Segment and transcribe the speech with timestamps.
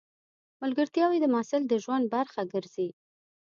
[0.61, 2.89] ملګرتیاوې د محصل د ژوند برخه ګرځي.